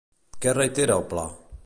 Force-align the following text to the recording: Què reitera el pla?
Què 0.45 0.53
reitera 0.57 0.97
el 1.01 1.07
pla? 1.13 1.27